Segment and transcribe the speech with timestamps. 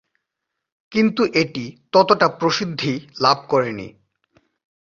[0.91, 2.93] কিন্তু এটি ততটা প্রসিদ্ধি
[3.19, 3.87] লাভ করেনি।